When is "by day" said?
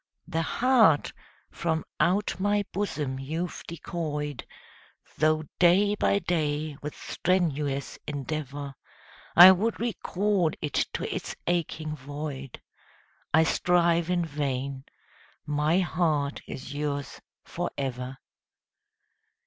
5.93-6.75